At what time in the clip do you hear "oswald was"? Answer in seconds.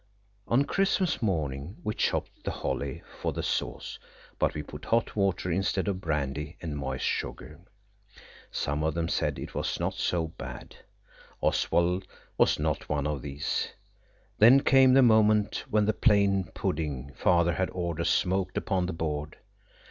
11.39-12.57